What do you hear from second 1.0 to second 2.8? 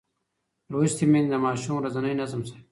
میندې د ماشوم ورځنی نظم ساتي.